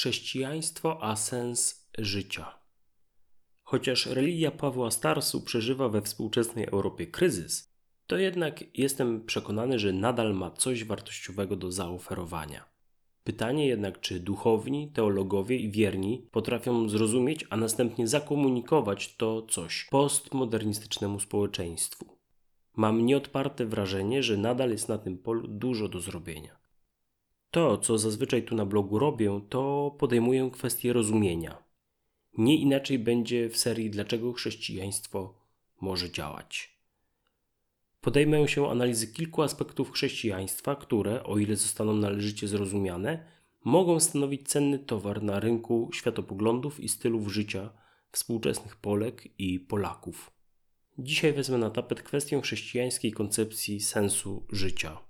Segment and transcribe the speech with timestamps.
[0.00, 2.58] Chrześcijaństwo a sens życia.
[3.62, 7.74] Chociaż religia Pawła Starsu przeżywa we współczesnej Europie kryzys,
[8.06, 12.64] to jednak jestem przekonany, że nadal ma coś wartościowego do zaoferowania.
[13.24, 21.20] Pytanie jednak, czy duchowni, teologowie i wierni potrafią zrozumieć, a następnie zakomunikować to coś postmodernistycznemu
[21.20, 22.16] społeczeństwu.
[22.76, 26.59] Mam nieodparte wrażenie, że nadal jest na tym polu dużo do zrobienia.
[27.50, 31.62] To, co zazwyczaj tu na blogu robię, to podejmuję kwestię rozumienia.
[32.38, 35.34] Nie inaczej będzie w serii Dlaczego chrześcijaństwo
[35.80, 36.80] może działać.
[38.00, 43.26] Podejmę się analizy kilku aspektów chrześcijaństwa, które, o ile zostaną należycie zrozumiane,
[43.64, 47.70] mogą stanowić cenny towar na rynku światopoglądów i stylów życia
[48.12, 50.30] współczesnych Polek i Polaków.
[50.98, 55.09] Dzisiaj wezmę na tapet kwestię chrześcijańskiej koncepcji sensu życia.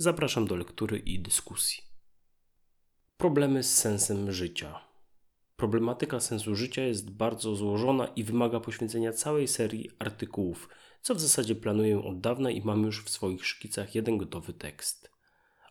[0.00, 1.82] Zapraszam do lektury i dyskusji.
[3.16, 4.80] Problemy z sensem życia.
[5.56, 10.68] Problematyka sensu życia jest bardzo złożona i wymaga poświęcenia całej serii artykułów,
[11.02, 15.10] co w zasadzie planuję od dawna i mam już w swoich szkicach jeden gotowy tekst.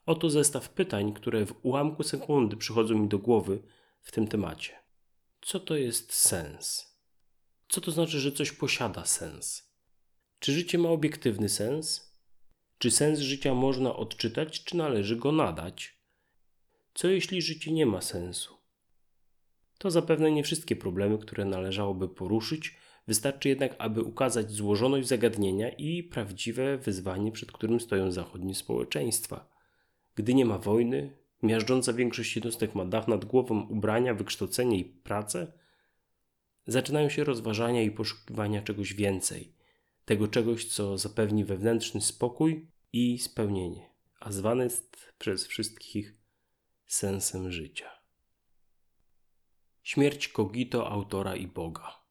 [0.06, 3.64] Oto zestaw pytań, które w ułamku sekundy przychodzą mi do głowy
[4.02, 4.74] w tym temacie.
[5.42, 6.96] Co to jest sens?
[7.70, 9.74] Co to znaczy, że coś posiada sens?
[10.40, 12.07] Czy życie ma obiektywny sens?
[12.78, 15.98] Czy sens życia można odczytać, czy należy go nadać?
[16.94, 18.58] Co jeśli życie nie ma sensu?
[19.78, 22.76] To zapewne nie wszystkie problemy, które należałoby poruszyć,
[23.08, 29.50] wystarczy jednak, aby ukazać złożoność zagadnienia i prawdziwe wyzwanie, przed którym stoją zachodnie społeczeństwa.
[30.16, 35.52] Gdy nie ma wojny, miażdżąca większość jednostek ma dach nad głową, ubrania, wykształcenie i pracę,
[36.68, 39.57] zaczynają się rozważania i poszukiwania czegoś więcej,
[40.08, 46.16] tego czegoś, co zapewni wewnętrzny spokój i spełnienie, a zwane jest przez wszystkich
[46.86, 47.90] sensem życia.
[49.84, 52.04] Śmierć Kogito autora i Boga.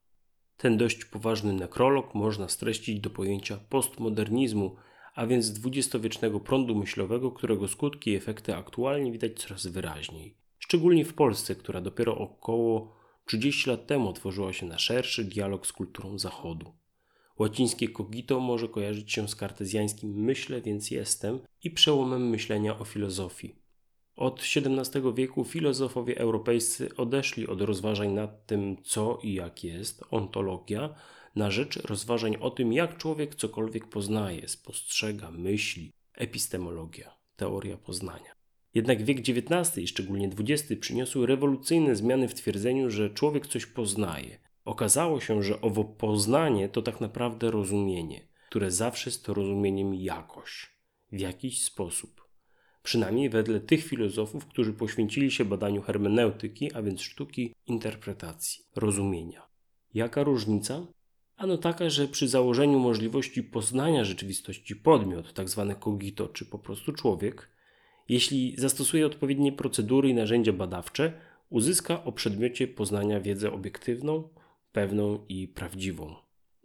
[0.57, 4.77] Ten dość poważny nekrolog można streścić do pojęcia postmodernizmu,
[5.15, 10.37] a więc dwudziestowiecznego prądu myślowego, którego skutki i efekty aktualnie widać coraz wyraźniej.
[10.59, 12.97] Szczególnie w Polsce, która dopiero około
[13.27, 16.86] 30 lat temu otworzyła się na szerszy dialog z kulturą Zachodu.
[17.39, 23.55] Łacińskie cogito może kojarzyć się z kartezjańskim myślę, więc jestem i przełomem myślenia o filozofii.
[24.17, 30.95] Od XVII wieku filozofowie europejscy odeszli od rozważań nad tym, co i jak jest ontologia,
[31.35, 38.37] na rzecz rozważań o tym, jak człowiek cokolwiek poznaje, spostrzega, myśli, epistemologia, teoria poznania.
[38.75, 44.39] Jednak wiek XIX i szczególnie XX przyniosły rewolucyjne zmiany w twierdzeniu, że człowiek coś poznaje.
[44.67, 50.71] Okazało się, że owo poznanie to tak naprawdę rozumienie, które zawsze jest rozumieniem jakoś,
[51.13, 52.29] w jakiś sposób.
[52.83, 59.47] Przynajmniej wedle tych filozofów, którzy poświęcili się badaniu hermeneutyki, a więc sztuki interpretacji, rozumienia.
[59.95, 60.87] Jaka różnica?
[61.37, 65.67] Ano taka, że przy założeniu możliwości poznania rzeczywistości podmiot, tzw.
[65.69, 67.51] Tak cogito, czy po prostu człowiek,
[68.09, 71.13] jeśli zastosuje odpowiednie procedury i narzędzia badawcze,
[71.51, 74.29] uzyska o przedmiocie poznania wiedzę obiektywną,
[74.77, 76.15] pewną i prawdziwą.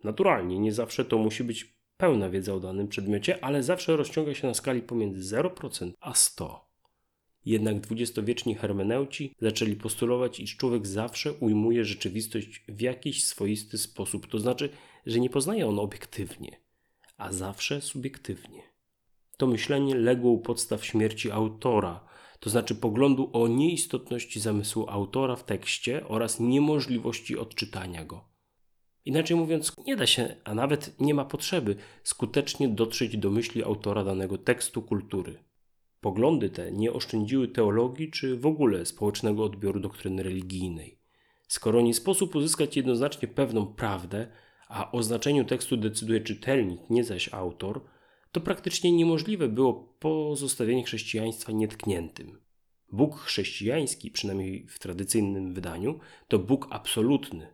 [0.04, 4.48] Naturalnie, nie zawsze to musi być pełna wiedza o danym przedmiocie, ale zawsze rozciąga się
[4.48, 6.60] na skali pomiędzy 0% a 100%.
[7.46, 14.40] Jednak dwudziestowieczni hermeneuci zaczęli postulować, iż człowiek zawsze ujmuje rzeczywistość w jakiś swoisty sposób, to
[14.40, 14.70] znaczy,
[15.06, 16.62] że nie poznaje on obiektywnie,
[17.18, 18.62] a zawsze subiektywnie.
[19.38, 22.06] To myślenie legło u podstaw śmierci autora,
[22.42, 28.26] to znaczy poglądu o nieistotności zamysłu autora w tekście oraz niemożliwości odczytania go.
[29.06, 34.04] Inaczej mówiąc, nie da się, a nawet nie ma potrzeby skutecznie dotrzeć do myśli autora
[34.04, 35.44] danego tekstu kultury.
[36.00, 41.00] Poglądy te nie oszczędziły teologii czy w ogóle społecznego odbioru doktryny religijnej.
[41.48, 44.28] Skoro nie sposób uzyskać jednoznacznie pewną prawdę,
[44.68, 47.82] a o znaczeniu tekstu decyduje czytelnik, nie zaś autor,
[48.32, 52.40] to praktycznie niemożliwe było pozostawienie chrześcijaństwa nietkniętym.
[52.92, 57.54] Bóg chrześcijański, przynajmniej w tradycyjnym wydaniu, to Bóg absolutny,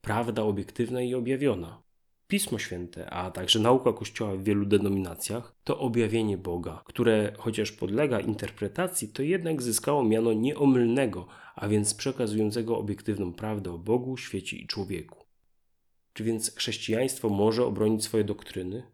[0.00, 1.82] prawda obiektywna i objawiona.
[2.26, 8.20] Pismo Święte, a także nauka Kościoła w wielu denominacjach to objawienie Boga, które chociaż podlega
[8.20, 14.66] interpretacji, to jednak zyskało miano nieomylnego, a więc przekazującego obiektywną prawdę o Bogu, świecie i
[14.66, 15.24] człowieku.
[16.12, 18.93] Czy więc chrześcijaństwo może obronić swoje doktryny?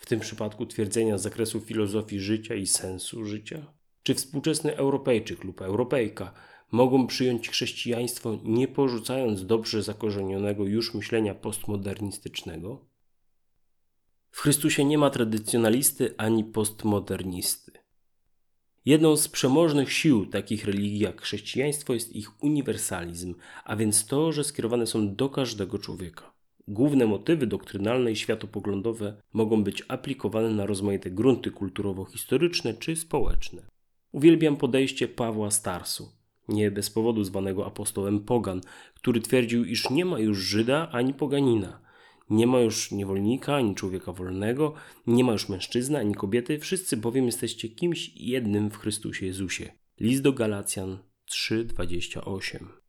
[0.00, 3.72] W tym przypadku twierdzenia z zakresu filozofii życia i sensu życia?
[4.02, 6.32] Czy współczesny Europejczyk lub Europejka
[6.70, 12.84] mogą przyjąć chrześcijaństwo nie porzucając dobrze zakorzenionego już myślenia postmodernistycznego?
[14.30, 17.72] W Chrystusie nie ma tradycjonalisty ani postmodernisty.
[18.84, 24.44] Jedną z przemożnych sił takich religii jak chrześcijaństwo jest ich uniwersalizm, a więc to, że
[24.44, 26.29] skierowane są do każdego człowieka.
[26.70, 33.62] Główne motywy doktrynalne i światopoglądowe mogą być aplikowane na rozmaite grunty kulturowo-historyczne czy społeczne.
[34.12, 36.12] Uwielbiam podejście Pawła Starsu,
[36.48, 38.60] nie bez powodu zwanego apostołem Pogan,
[38.94, 41.80] który twierdził, iż nie ma już Żyda ani poganina.
[42.30, 44.74] Nie ma już niewolnika ani człowieka wolnego,
[45.06, 49.72] nie ma już mężczyzny ani kobiety, wszyscy bowiem jesteście kimś jednym w Chrystusie Jezusie.
[50.00, 50.98] List do Galacjan
[51.30, 52.80] 3:28.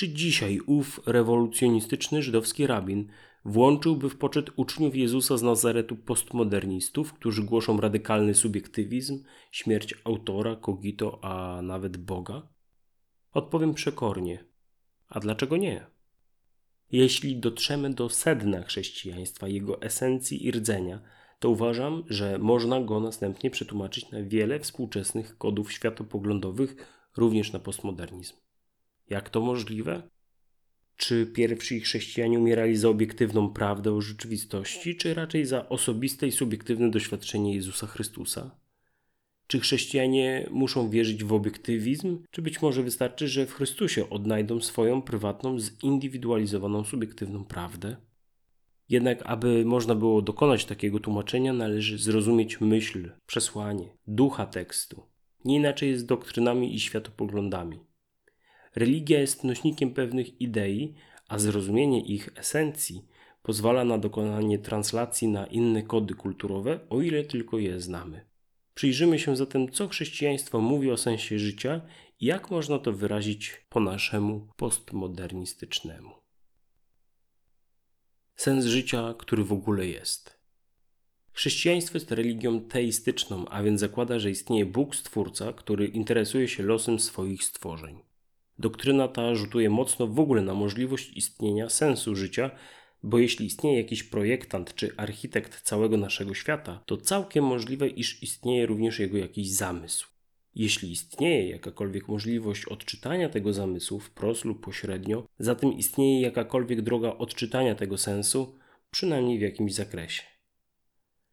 [0.00, 3.08] Czy dzisiaj ów rewolucjonistyczny żydowski rabin
[3.44, 11.18] włączyłby w poczet uczniów Jezusa z Nazaretu postmodernistów, którzy głoszą radykalny subiektywizm, śmierć autora, kogito,
[11.24, 12.48] a nawet Boga?
[13.32, 14.44] Odpowiem przekornie.
[15.08, 15.86] A dlaczego nie?
[16.92, 21.00] Jeśli dotrzemy do sedna chrześcijaństwa, jego esencji i rdzenia,
[21.38, 26.76] to uważam, że można go następnie przetłumaczyć na wiele współczesnych kodów światopoglądowych,
[27.16, 28.34] również na postmodernizm.
[29.10, 30.02] Jak to możliwe?
[30.96, 36.90] Czy pierwsi chrześcijanie umierali za obiektywną prawdę o rzeczywistości, czy raczej za osobiste i subiektywne
[36.90, 38.60] doświadczenie Jezusa Chrystusa?
[39.46, 45.02] Czy chrześcijanie muszą wierzyć w obiektywizm, czy być może wystarczy, że w Chrystusie odnajdą swoją
[45.02, 47.96] prywatną, zindywidualizowaną, subiektywną prawdę?
[48.88, 55.02] Jednak, aby można było dokonać takiego tłumaczenia, należy zrozumieć myśl, przesłanie, ducha tekstu.
[55.44, 57.89] Nie inaczej jest z doktrynami i światopoglądami.
[58.76, 60.94] Religia jest nośnikiem pewnych idei,
[61.28, 63.06] a zrozumienie ich esencji
[63.42, 68.26] pozwala na dokonanie translacji na inne kody kulturowe, o ile tylko je znamy.
[68.74, 71.80] Przyjrzymy się zatem, co chrześcijaństwo mówi o sensie życia
[72.20, 76.10] i jak można to wyrazić po naszemu postmodernistycznemu.
[78.36, 80.40] Sens życia, który w ogóle jest.
[81.32, 86.98] Chrześcijaństwo jest religią teistyczną, a więc zakłada, że istnieje Bóg Stwórca, który interesuje się losem
[86.98, 88.09] swoich stworzeń.
[88.60, 92.50] Doktryna ta rzutuje mocno w ogóle na możliwość istnienia sensu życia,
[93.02, 98.66] bo jeśli istnieje jakiś projektant czy architekt całego naszego świata, to całkiem możliwe, iż istnieje
[98.66, 100.08] również jego jakiś zamysł.
[100.54, 107.74] Jeśli istnieje jakakolwiek możliwość odczytania tego zamysłu wprost lub pośrednio, zatem istnieje jakakolwiek droga odczytania
[107.74, 108.58] tego sensu,
[108.90, 110.22] przynajmniej w jakimś zakresie.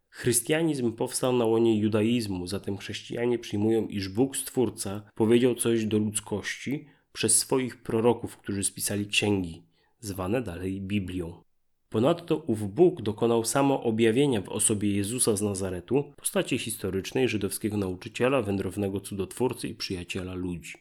[0.09, 6.96] Chrystianizm powstał na łonie judaizmu, zatem chrześcijanie przyjmują, iż Bóg Stwórca powiedział coś do ludzkości
[7.18, 9.64] przez swoich proroków, którzy spisali księgi,
[10.00, 11.44] zwane dalej Biblią.
[11.90, 18.42] Ponadto ów Bóg dokonał samo objawienia w osobie Jezusa z Nazaretu, postaci historycznej żydowskiego nauczyciela,
[18.42, 20.74] wędrownego cudotwórcy i przyjaciela ludzi.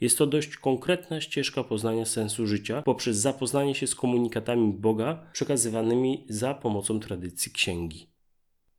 [0.00, 6.26] Jest to dość konkretna ścieżka poznania sensu życia poprzez zapoznanie się z komunikatami Boga przekazywanymi
[6.28, 8.06] za pomocą tradycji księgi.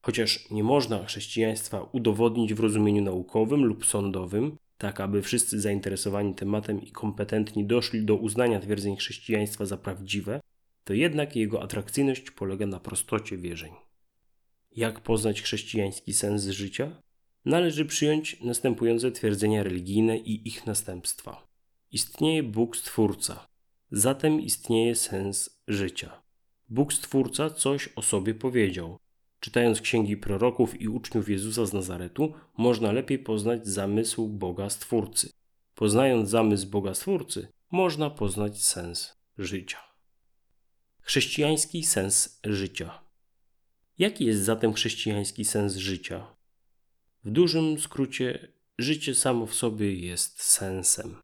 [0.01, 6.81] Chociaż nie można chrześcijaństwa udowodnić w rozumieniu naukowym lub sądowym, tak aby wszyscy zainteresowani tematem
[6.81, 10.41] i kompetentni doszli do uznania twierdzeń chrześcijaństwa za prawdziwe,
[10.83, 13.73] to jednak jego atrakcyjność polega na prostocie wierzeń.
[14.75, 17.01] Jak poznać chrześcijański sens życia?
[17.45, 21.47] Należy przyjąć następujące twierdzenia religijne i ich następstwa.
[21.91, 23.47] Istnieje Bóg Stwórca,
[23.91, 26.21] zatem istnieje sens życia.
[26.69, 28.97] Bóg Stwórca coś o sobie powiedział.
[29.45, 35.29] Czytając księgi proroków i uczniów Jezusa z Nazaretu, można lepiej poznać zamysł Boga Stwórcy.
[35.75, 39.77] Poznając zamysł Boga Stwórcy, można poznać sens życia.
[41.01, 43.03] Chrześcijański sens życia.
[43.97, 46.27] Jaki jest zatem chrześcijański sens życia?
[47.23, 51.15] W dużym skrócie, życie samo w sobie jest sensem.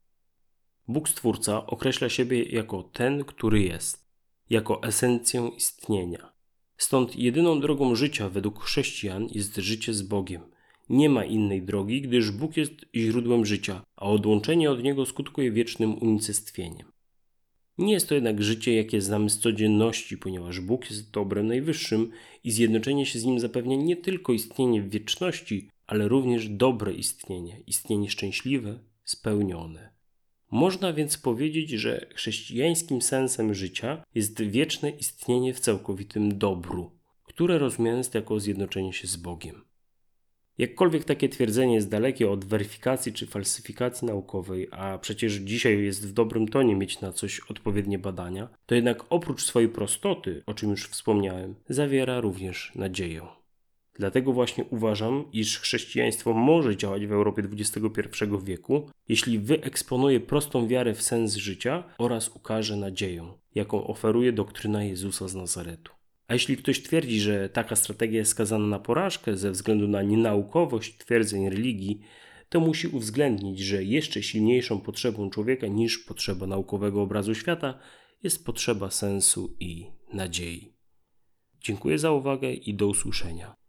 [0.88, 4.06] Bóg Stwórca określa siebie jako ten, który jest,
[4.50, 6.32] jako esencję istnienia.
[6.82, 10.42] Stąd jedyną drogą życia według chrześcijan jest życie z Bogiem.
[10.88, 16.02] Nie ma innej drogi, gdyż Bóg jest źródłem życia, a odłączenie od Niego skutkuje wiecznym
[16.02, 16.92] unicestwieniem.
[17.78, 22.10] Nie jest to jednak życie, jakie znamy z codzienności, ponieważ Bóg jest dobrem najwyższym
[22.44, 27.60] i zjednoczenie się z Nim zapewnia nie tylko istnienie w wieczności, ale również dobre istnienie,
[27.66, 29.92] istnienie szczęśliwe, spełnione.
[30.52, 36.90] Można więc powiedzieć, że chrześcijańskim sensem życia jest wieczne istnienie w całkowitym dobru,
[37.24, 39.64] które rozumiane jest jako zjednoczenie się z Bogiem.
[40.58, 46.12] Jakkolwiek takie twierdzenie jest dalekie od weryfikacji czy falsyfikacji naukowej, a przecież dzisiaj jest w
[46.12, 50.88] dobrym tonie mieć na coś odpowiednie badania, to jednak oprócz swojej prostoty, o czym już
[50.88, 53.41] wspomniałem, zawiera również nadzieję.
[53.94, 60.94] Dlatego właśnie uważam, iż chrześcijaństwo może działać w Europie XXI wieku, jeśli wyeksponuje prostą wiarę
[60.94, 65.92] w sens życia oraz ukaże nadzieję, jaką oferuje doktryna Jezusa z Nazaretu.
[66.28, 70.98] A jeśli ktoś twierdzi, że taka strategia jest skazana na porażkę ze względu na nienaukowość
[70.98, 72.00] twierdzeń religii,
[72.48, 77.78] to musi uwzględnić, że jeszcze silniejszą potrzebą człowieka niż potrzeba naukowego obrazu świata
[78.22, 80.72] jest potrzeba sensu i nadziei.
[81.60, 83.61] Dziękuję za uwagę i do usłyszenia.